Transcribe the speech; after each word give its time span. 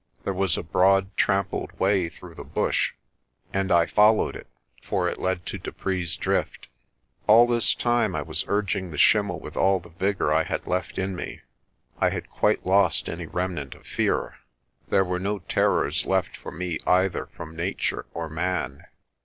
There 0.23 0.33
was 0.33 0.57
a 0.57 0.63
broad, 0.63 1.15
trampled 1.15 1.79
way 1.79 2.09
through 2.09 2.33
the 2.33 2.43
bush 2.43 2.93
and 3.53 3.71
I 3.71 3.85
followed 3.85 4.35
it, 4.35 4.47
for 4.81 5.07
it 5.07 5.19
led 5.19 5.45
to 5.45 5.59
Dupree's 5.59 6.15
Drift. 6.15 6.67
All 7.27 7.45
this 7.45 7.75
time 7.75 8.15
I 8.15 8.23
was 8.23 8.43
urging 8.47 8.89
the 8.89 8.97
schimmel 8.97 9.39
with 9.39 9.55
all 9.55 9.79
the 9.79 9.89
vigour 9.89 10.33
I 10.33 10.41
had 10.41 10.65
left 10.65 10.97
in 10.97 11.15
me. 11.15 11.41
I 11.99 12.09
had 12.09 12.31
quite 12.31 12.65
lost 12.65 13.09
any 13.09 13.27
remnant 13.27 13.75
of 13.75 13.85
fear. 13.85 14.39
There 14.87 15.05
were 15.05 15.19
no 15.19 15.37
terrors 15.37 16.07
left 16.07 16.35
for 16.35 16.51
me 16.51 16.79
either 16.87 17.27
from 17.27 17.55
Nature 17.55 18.07
or 18.11 18.27
man. 18.27 18.85